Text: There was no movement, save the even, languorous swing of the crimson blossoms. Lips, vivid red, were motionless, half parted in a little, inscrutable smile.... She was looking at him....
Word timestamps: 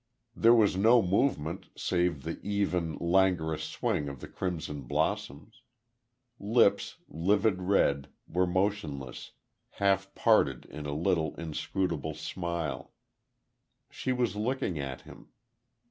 There 0.35 0.55
was 0.55 0.75
no 0.75 1.03
movement, 1.03 1.67
save 1.75 2.23
the 2.23 2.39
even, 2.41 2.95
languorous 2.97 3.61
swing 3.63 4.09
of 4.09 4.19
the 4.19 4.27
crimson 4.27 4.81
blossoms. 4.81 5.61
Lips, 6.39 6.95
vivid 7.07 7.61
red, 7.61 8.07
were 8.27 8.47
motionless, 8.47 9.33
half 9.73 10.15
parted 10.15 10.65
in 10.65 10.87
a 10.87 10.91
little, 10.95 11.35
inscrutable 11.35 12.15
smile.... 12.15 12.93
She 13.91 14.11
was 14.11 14.35
looking 14.35 14.79
at 14.79 15.01
him.... 15.01 15.27